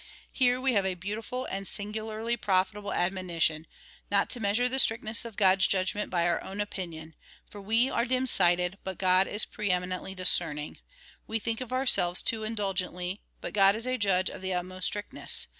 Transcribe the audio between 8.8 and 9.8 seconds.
but God is ]3re